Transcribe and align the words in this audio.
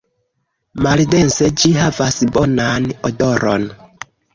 Maldense 0.85 1.51
ĝi 1.61 1.73
havas 1.83 2.21
bonan 2.41 2.93
odoron. 3.13 3.73